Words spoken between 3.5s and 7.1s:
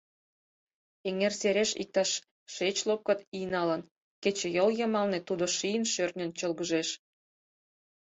налын, кечыйол йымалне тудо шийын-шӧртньын чолгыжеш.